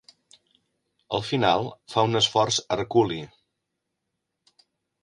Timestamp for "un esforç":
2.09-2.59